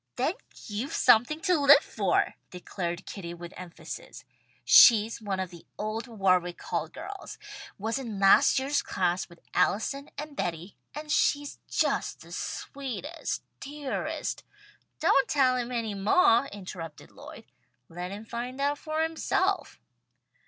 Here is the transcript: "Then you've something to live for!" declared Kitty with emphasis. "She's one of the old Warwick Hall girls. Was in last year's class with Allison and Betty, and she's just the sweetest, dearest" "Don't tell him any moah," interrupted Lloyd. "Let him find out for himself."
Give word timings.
"Then 0.15 0.33
you've 0.65 0.93
something 0.93 1.41
to 1.41 1.59
live 1.59 1.83
for!" 1.83 2.33
declared 2.49 3.05
Kitty 3.05 3.35
with 3.35 3.53
emphasis. 3.55 4.25
"She's 4.65 5.21
one 5.21 5.39
of 5.39 5.51
the 5.51 5.67
old 5.77 6.07
Warwick 6.07 6.59
Hall 6.59 6.87
girls. 6.87 7.37
Was 7.77 7.99
in 7.99 8.17
last 8.19 8.57
year's 8.57 8.81
class 8.81 9.29
with 9.29 9.41
Allison 9.53 10.09
and 10.17 10.35
Betty, 10.35 10.75
and 10.95 11.11
she's 11.11 11.59
just 11.67 12.21
the 12.21 12.31
sweetest, 12.31 13.43
dearest" 13.59 14.43
"Don't 15.01 15.27
tell 15.29 15.55
him 15.55 15.71
any 15.71 15.93
moah," 15.93 16.49
interrupted 16.51 17.11
Lloyd. 17.11 17.45
"Let 17.87 18.09
him 18.09 18.25
find 18.25 18.59
out 18.59 18.79
for 18.79 19.03
himself." 19.03 19.79